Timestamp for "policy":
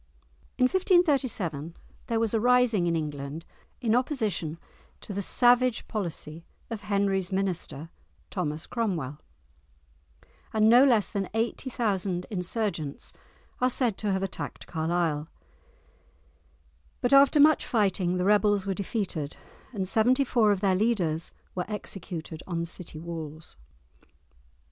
5.87-6.43